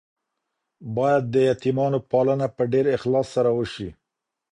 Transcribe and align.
باید 0.95 1.23
د 1.33 1.35
یتیمانو 1.49 1.99
پالنه 2.11 2.47
په 2.55 2.63
ډیر 2.73 2.85
اخلاص 2.97 3.27
سره 3.35 3.49
وشي. 3.57 3.89